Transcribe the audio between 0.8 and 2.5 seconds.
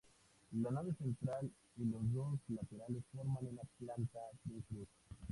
central y los dos